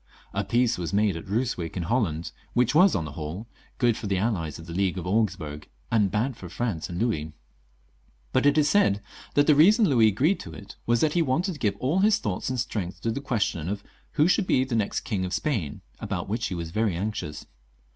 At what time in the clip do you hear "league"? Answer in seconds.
4.73-4.97